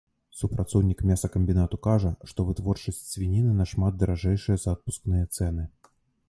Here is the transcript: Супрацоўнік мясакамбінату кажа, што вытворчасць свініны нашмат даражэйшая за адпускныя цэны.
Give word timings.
Супрацоўнік 0.37 1.01
мясакамбінату 1.09 1.79
кажа, 1.87 2.13
што 2.31 2.45
вытворчасць 2.47 3.03
свініны 3.11 3.53
нашмат 3.61 4.01
даражэйшая 4.05 4.57
за 4.65 4.69
адпускныя 4.79 5.31
цэны. 5.39 5.63